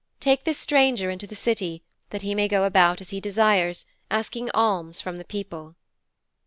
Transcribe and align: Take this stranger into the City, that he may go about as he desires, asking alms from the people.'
Take 0.19 0.45
this 0.45 0.57
stranger 0.57 1.11
into 1.11 1.27
the 1.27 1.35
City, 1.35 1.83
that 2.09 2.23
he 2.23 2.33
may 2.33 2.47
go 2.47 2.63
about 2.63 3.01
as 3.01 3.11
he 3.11 3.21
desires, 3.21 3.85
asking 4.09 4.49
alms 4.51 4.99
from 4.99 5.19
the 5.19 5.23
people.' 5.23 5.75